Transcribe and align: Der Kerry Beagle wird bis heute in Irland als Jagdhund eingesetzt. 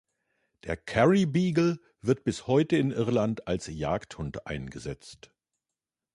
Der 0.63 0.77
Kerry 0.77 1.27
Beagle 1.27 1.79
wird 2.01 2.23
bis 2.23 2.47
heute 2.47 2.75
in 2.75 2.89
Irland 2.89 3.47
als 3.47 3.67
Jagdhund 3.67 4.47
eingesetzt. 4.47 5.31